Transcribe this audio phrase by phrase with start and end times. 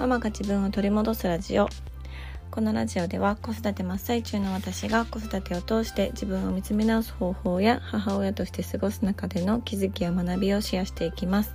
[0.00, 1.68] ママが自分を取り戻すラジオ。
[2.50, 11.54] このラジオでは子育て真っ最中の私が子育てを通して自分を見つめ直す方法や母親として過ごす中での気づきや学びをシェアしていきます。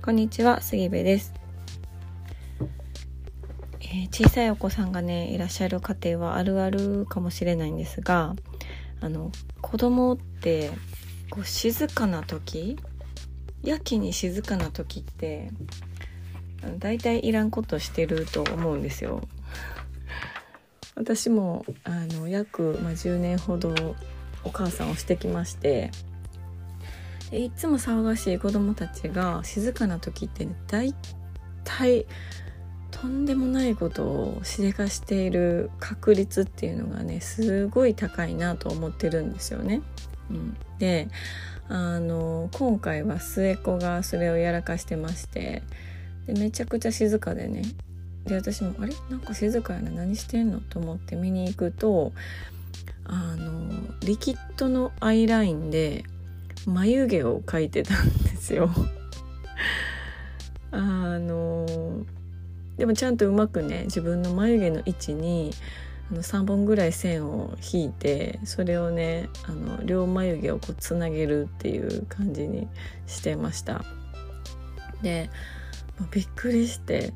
[0.00, 1.34] こんにちは杉部です、
[3.82, 8.34] えー、小さいお子さんがねいらっしゃる家庭はあるあるかもしれないんですが
[9.02, 9.30] あの
[9.60, 10.70] 子供って
[11.28, 12.78] こう静かな時
[13.62, 15.50] やけに静かな時って
[16.78, 19.22] 大体いらんことしてると思うんですよ。
[20.94, 23.74] 私もあの約、まあ、10年ほど
[24.44, 25.90] お母さんをしてきまして
[27.32, 30.94] いつも騒がしい子供たちが静かな時ってね大
[31.64, 32.06] 体
[32.90, 39.80] とんでもないことをしでかしている確率っていうのがねすごい高いなと思ってるんですよね。
[40.30, 41.08] うん、で
[41.68, 45.62] あの今回は末っ子がそれをやらかしてまして
[46.32, 47.62] でめちゃくちゃ静かでね。
[48.24, 48.94] で私もあれ？
[49.10, 49.90] なんか静かやな。
[49.90, 50.60] 何してんの？
[50.60, 52.12] と思って見に行くと
[53.04, 56.04] あのリキッドのアイラインで
[56.66, 58.70] 眉毛を描いてたんですよ。
[60.70, 61.66] あの
[62.76, 65.50] でもちゃんとうまくね自分の眉毛の位置に
[66.12, 72.68] あの3本ぐらい線を引いてそれをねあの両眉毛をこうつなげるっていう感じに
[73.08, 73.84] してました。
[75.02, 75.30] で
[76.00, 77.12] もうびっくりして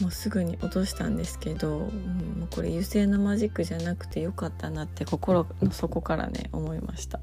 [0.00, 7.20] もうすぐに落としたんですけど、うん、もうこれ油性のマジックじゃなくてよかったなって心の底からね思いました。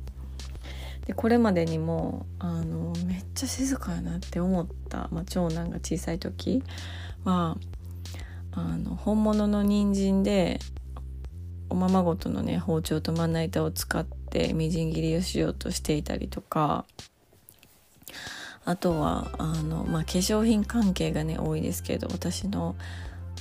[1.06, 6.64] でこれまでにもあのめっちゃ静かやなって思った、まあ、長男が小さい時
[7.24, 7.58] は
[8.52, 10.60] あの本物の人参で
[11.70, 16.86] おままごとのね包丁とまな板を使ってみじん切りをしようとしていたりとか
[18.66, 22.76] あとはあの、まあ、化粧品関係がね多いですけど私の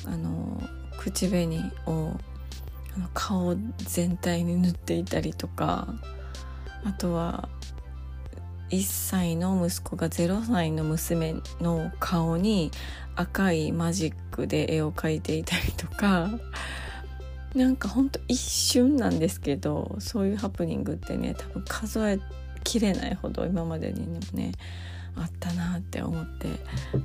[0.07, 0.63] あの
[0.99, 2.13] 口紅を
[3.15, 5.89] 顔全体に塗っていたりとか
[6.85, 7.49] あとは
[8.71, 12.71] 1歳の息子が0歳の娘の顔に
[13.17, 16.31] 赤いマジックで絵を描いていたりとか
[17.55, 22.19] なんかほんと一瞬なんですけどそういうハプニングってね多分数え
[22.65, 24.53] きれないほど今までにもね
[25.17, 26.49] あったなって思って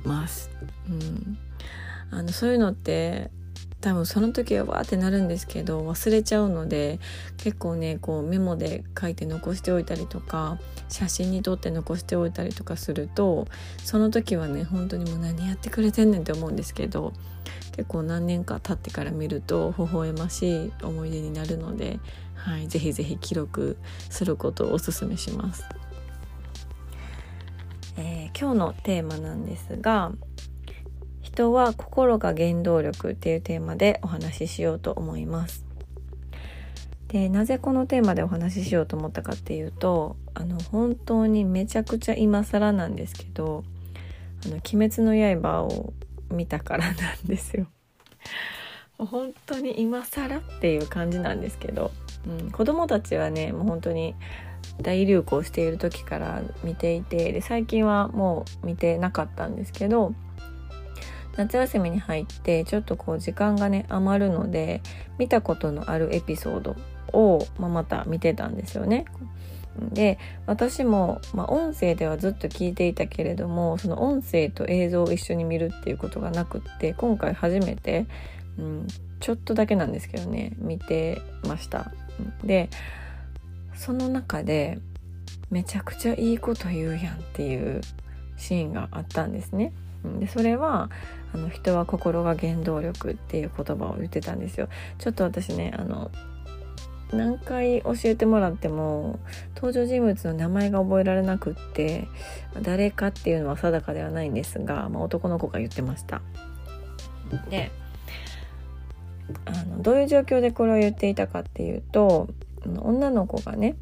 [0.04, 0.50] ます。
[0.88, 1.38] うん、
[2.10, 3.30] あのそういうのって
[3.80, 7.00] 多分その時はわーってなるんですけど忘れちゃうので
[7.38, 13.46] 結構ねこうメモで書いて残しておいたりとか写真に撮って残しておいたりとかすると
[13.82, 17.14] その時はね本当にもう何やってくれてんねんって思うんですけど
[17.76, 21.98] 結構何年か経ってから見ると微笑ましい思い出になるので、
[22.34, 23.78] はい、ぜひぜひ記録
[24.10, 25.64] することをおすすめします。
[28.38, 30.12] 今日のテーマなんですが
[31.20, 35.64] 人は心が原動力っていうテーマでお話ししようと思います。
[37.08, 43.64] でなぜこのテーマでお話ししようと思ったかっていうとあの本当にめちゃくちゃ今更なんですけど
[44.46, 45.92] 「あの鬼滅の刃」を
[46.30, 47.66] 見たからなんですよ。
[48.98, 51.90] 本当に今更っていう感じなんですけど、
[52.28, 54.14] うん、子供たちはねもう本当に
[54.82, 60.14] 大流行している時から見ていてで最近はもう見てなかったんですけど
[61.36, 64.82] 夏休みに入ってちょっとこう時間がね余るので
[65.18, 66.76] 見たことのあるエピソード
[67.12, 69.04] を、まあ、また見てたんですよね。
[69.92, 78.06] で私も、まあ、音声ではずっと聞いていたけれどもその音声と映像を一緒に見るっていうことがなくって今回初めて、
[78.58, 78.86] うん、
[79.20, 81.92] ちょっとだけなんですけどね見てました。
[82.44, 82.68] で
[83.80, 84.78] その中で
[85.50, 87.80] めちゃくちゃいいこと言うやんっていう
[88.36, 89.72] シーンがあったんですね。
[90.18, 90.90] でそれは
[91.32, 94.68] あの人は心が原動力っていう言葉を言ってたんですよ。
[94.98, 96.10] ちょっと私ねあの
[97.10, 99.18] 何回教えてもらっても
[99.56, 102.06] 登場人物の名前が覚えられなくって
[102.60, 106.20] 誰かっていうのは定かではないんですが、まあ、男の子が言ってました。
[107.48, 107.70] で
[109.46, 112.28] あのどういう状況でこれを言っていたかっていうと
[112.66, 113.76] 女の子がね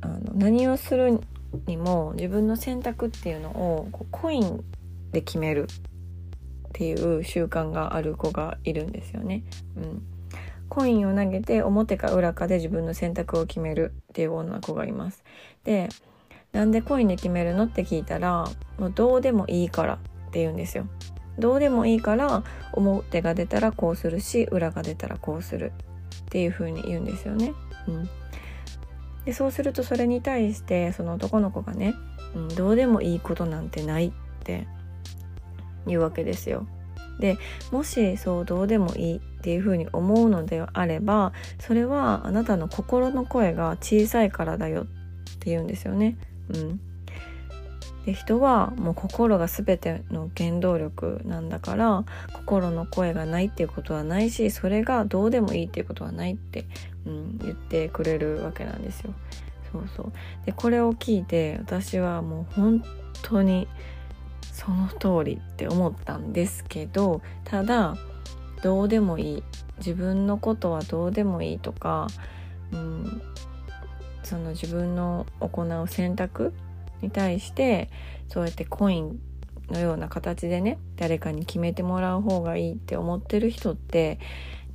[0.00, 1.20] あの何をする
[1.66, 4.62] にも自分の選択っていうのをこうコイン
[5.12, 9.44] で決めるっていう習慣がある子がいるんですよね。
[9.76, 10.02] うん、
[10.68, 15.24] コインを投げて表か裏かで自分の選択を決めるっていう女の子がいます。
[15.64, 15.88] で
[16.52, 18.46] なんでコインで決めるのって聞いたら
[18.78, 19.98] もうどうでもいいからっ
[20.30, 20.86] て言うんですよ。
[21.38, 25.72] どうでもいいから表が出たらこうするし裏が出たらこうする
[26.26, 27.54] っていう風に言うんですよね。
[27.88, 28.08] うん、
[29.24, 31.94] でそうするとそれに対してその男の子がね、
[32.34, 34.12] うん、どうでもいいことなんてないっ
[34.42, 34.66] て
[35.86, 36.66] いうわけですよ。
[37.20, 37.38] で
[37.72, 44.86] もしそうどうでもいいっていうふうに思うのであればそれはあなたの心の声が小さいからだよっ
[45.38, 46.18] て言うんですよね。
[46.52, 46.80] うん、
[48.06, 56.66] で人はもう心が全ての原動力なんだから心の声がないっていうことはないしそれがどうでもいいっていうことはないって、
[57.04, 59.12] うん、言ってくれるわけなんですよ。
[59.72, 60.12] そうそう
[60.46, 62.84] でこれを聞いて私はもう本
[63.22, 63.66] 当に
[64.52, 67.96] その通りって思ったんですけどただ
[68.62, 69.42] どうでもいい
[69.78, 72.06] 自分のことはどうでもいいとか、
[72.72, 73.22] うん、
[74.22, 76.54] その自分の行う選択
[77.02, 77.90] に対して
[78.28, 79.20] そうやってコイン
[79.70, 84.18] のような形でね誰かに決めてもらう方がいいって思ってる人って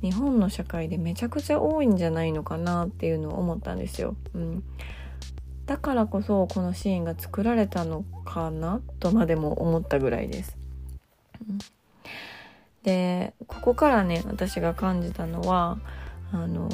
[0.02, 4.16] 日本の社会でめちゃくちゃ多いんじゃないのかなっていうのを思ったんですよ。
[4.34, 4.64] うん、
[5.64, 10.58] だからこそこのシーンが作られたのかなとまでも思ったぐらいです。
[11.48, 11.58] うん、
[12.82, 15.78] でここからね私が感じたのは
[16.32, 16.68] あの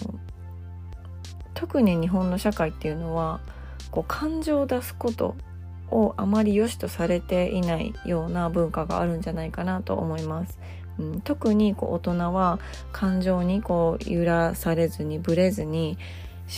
[1.52, 3.40] 特に日本の社会っていうのは
[3.90, 5.36] こう感情を出すこと
[5.90, 10.58] をあまり良しとされていないような文化があるんじゃないかなと思います。
[10.98, 12.58] うん、特にこう大人は
[12.92, 15.96] 感情にこう揺らされずにぶれずに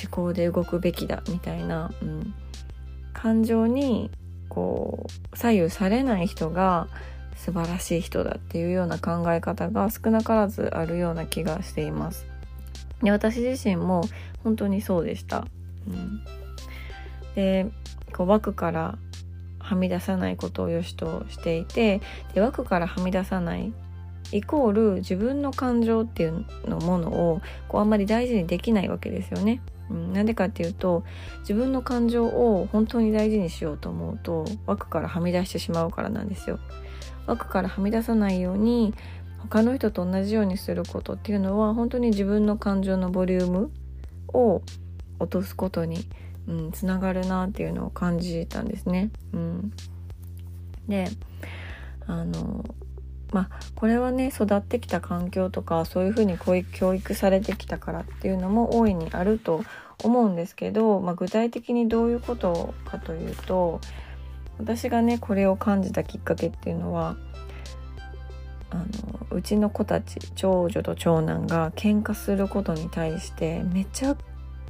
[0.03, 2.35] 思考で動くべきだみたいな、うん、
[3.13, 4.11] 感情に
[4.49, 6.89] こう左右されない人が
[7.37, 12.27] 素晴らしい人だっていうような考え方が少なからずあるような気がしています。
[13.03, 14.03] で私自身も
[14.45, 15.47] 本当にそうでした。
[15.87, 16.21] うん、
[17.35, 17.67] で
[18.13, 18.99] こう枠から
[19.59, 22.01] はみ出さないことを良しとしていて
[22.35, 23.73] で枠からはみ出さない
[24.33, 29.61] イコール自分の感情っていうのものをこうあんまり大事にできないわけですよね。
[29.91, 31.05] う、んでかっていうと
[31.41, 36.59] 自分の感情を本当に大事にしようと思うと枠からはみ出してしまうからなんですよ。
[37.27, 38.95] 枠からはみ出さないように
[39.39, 43.71] 他の人と同じようにすることっていうのは本当に自分の感情のボリューム
[44.29, 44.63] を
[45.19, 46.07] 落とすことに
[46.51, 49.11] うん、つながるなっていうのを感じたんですね。
[49.33, 49.73] うん、
[50.89, 51.09] で
[52.07, 52.65] あの
[53.33, 56.37] まあこれはね育ってきた環境とかそういうふうに
[56.73, 59.65] 教育されてきたからっていうのも大いにあると
[60.03, 63.81] 思うんですけど、まあ、具体的にどういうことかというと
[64.59, 67.17] 私がねこれを感じたきっかけっていうのは
[68.71, 74.17] あのうちの子たち長女と長男が喧嘩することに対してめちゃ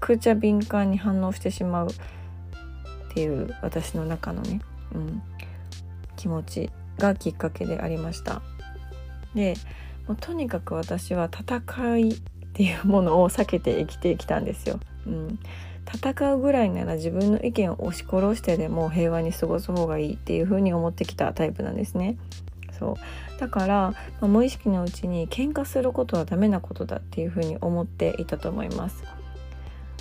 [0.00, 4.60] くちゃ敏感に反応してしまうっていう私の中のね、
[4.94, 5.22] うん、
[6.16, 8.42] 気持ちがきっかけでありました。
[9.34, 9.54] で
[10.08, 12.20] もうとにかく私は戦いっ
[12.52, 14.80] ていうものを避けて生きてきたんですよ。
[15.06, 15.38] うん、
[15.92, 22.16] 戦うぐらいなら自分の意見を押し殺してでも平和に過ごす方がいいっていう風に思ってきたタイプなんですね。
[22.78, 29.04] そうだから、まあ、無意識のうちに喧嘩することはダメなことだっていう風に思っていたと思います。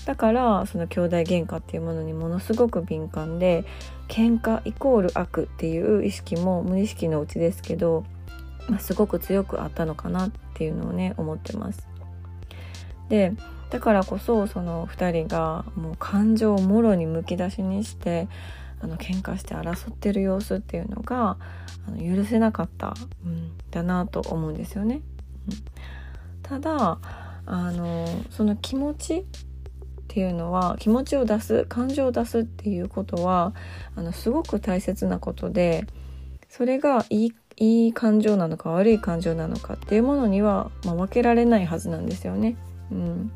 [0.10, 3.64] だからその兄弟喧嘩っていうものにものすごく敏感で
[4.08, 8.04] 喧嘩イコール悪っていう意識も無意識のうちですけど、
[8.68, 11.88] まあ、すごく強くあったのかなっていうのをね思ってます。
[13.08, 13.34] で
[13.70, 18.28] だからこそその2人がもう感情をもろにむき出しにして
[18.82, 21.38] あの喧嘩して争ってる様子っていうのが
[21.88, 25.02] あの許せなかった、うん、だなと思うんですよね。
[25.48, 25.58] うん、
[26.42, 26.98] ただ
[27.46, 29.28] あのその気持ち
[30.10, 33.54] っていうのは気持ちを出す感情を出すっていうことは
[33.96, 35.86] あのすごく大切なことで
[36.50, 42.56] それがいいいい感情なのか悪い感情なのかっていうものには、まあ、分けられないはずなんですよね。
[42.90, 43.32] うん、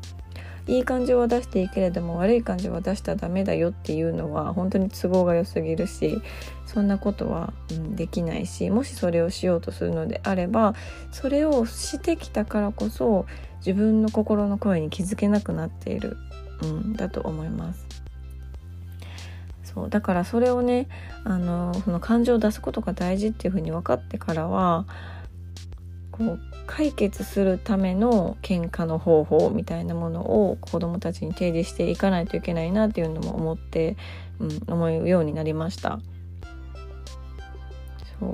[0.66, 6.20] いい感情は出していいけれども悪い感情は出したらダメだよっていうのは本当に都合が良すぎるし
[6.66, 10.74] そんなことは、うん、できないしもしそれをしようとするのであれば
[11.12, 13.26] それをしてきたからこそ
[13.58, 16.16] 自分の心の声に気づけなくなっている
[16.62, 17.86] うん、だと思います。
[19.62, 20.86] そうだからそれをね
[21.24, 24.86] あのその感情を出すことが大事っていうふうに分かってからは
[26.12, 33.96] こう解決するための喧嘩の方法みたいなものを子どもたちに提示していかないといけないなっていうのも思って、
[34.38, 35.98] うん、思うようになりました。
[38.20, 38.32] そう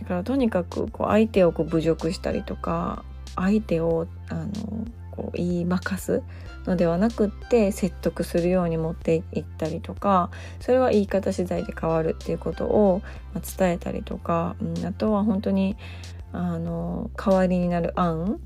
[0.00, 4.50] だからとにかくこう相手をこう侮辱したりとか相手をあの
[5.16, 6.22] こう言いまかす
[6.66, 10.30] のではなくって説得するように持っていったりとか
[10.60, 13.02] それは言い方次第で変わるっていうことを
[13.58, 15.76] 伝えたりとか、うん、あとは本当に
[16.32, 18.40] あの代わりになる案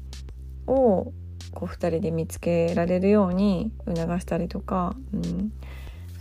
[0.66, 1.12] を
[1.52, 5.52] こう2人で見つけられるように促したりとか、うん、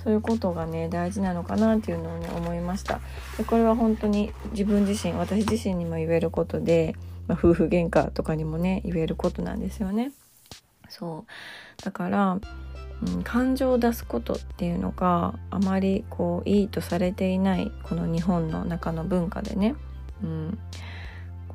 [0.04, 3.00] そそういうことがね大事なのかなっていうのをね思いました。
[3.38, 6.96] でこれは本当に自分自身私自身にも言えることで、
[7.28, 10.12] まあ、夫婦喧嘩とかにもね言えることなんですよね。
[10.90, 11.84] そう。
[11.84, 12.40] だから、
[13.02, 19.76] うん、感情を出すことっていうのがあまりこういいとされていないこの日本の中の文化でね、
[20.22, 20.60] うん、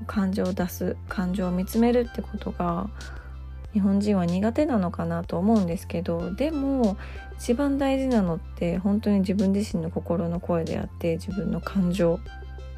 [0.07, 2.89] 感情を出す感情を見つめるってことが
[3.75, 6.97] 日本人は苦手なのかなと思うんですけどでも
[7.39, 12.21] 一番大事なのって本当に自分自身の心の声であって自分の感情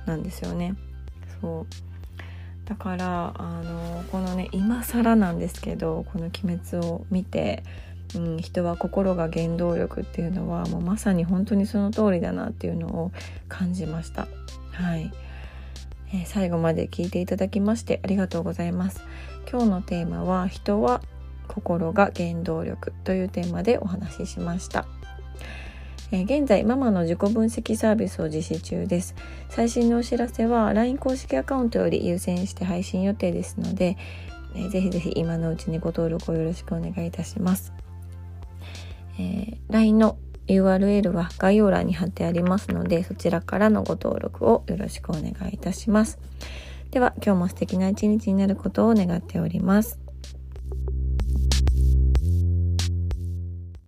[0.07, 0.75] なんですよね。
[1.41, 1.86] そう。
[2.67, 7.63] だからあのこのね今更なんですけどこの「鬼滅」を見て、
[8.15, 13.13] うん、人は心が原動力っていうのはもうまさに本当にその通りだなっていうのを
[13.49, 14.29] 感じました。
[14.73, 15.13] はい
[16.13, 19.01] えー、最後まで聞いていただきましてありがとうございます。
[19.51, 21.01] 今日のテーマは人は
[21.47, 24.87] 心が原動力というテーマでお話ししました。
[26.13, 29.15] え、現在ママの自己分析サービスを実施中です。
[29.49, 33.97] 最新のお知らせは LINE 公式アカウントより優先して配信予定ですので、
[34.55, 37.73] え、ぜひぜひ今のうちにご登録をよろしくお願いいたします。
[39.19, 46.19] えー、LINE の URL は概要欄に貼ってありますので、そちらからのご登録をよろしくお願いいたします。
[46.93, 50.06] では、今日も素敵な一日になることを願っております。